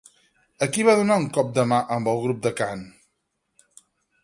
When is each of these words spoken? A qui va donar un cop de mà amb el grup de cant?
A 0.65 0.67
qui 0.77 0.85
va 0.87 0.95
donar 0.99 1.17
un 1.23 1.27
cop 1.35 1.51
de 1.59 1.67
mà 1.73 1.79
amb 1.97 2.11
el 2.15 2.23
grup 2.25 2.41
de 2.49 2.55
cant? 2.63 2.85